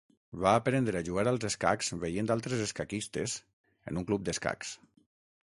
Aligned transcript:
Va 0.43 0.51
aprendre 0.59 1.01
a 1.03 1.05
jugar 1.09 1.25
als 1.31 1.45
escacs 1.49 1.91
veient 2.05 2.33
altres 2.37 2.65
escaquistes 2.65 3.37
en 3.93 4.03
un 4.03 4.09
club 4.11 4.27
d'escacs. 4.33 4.75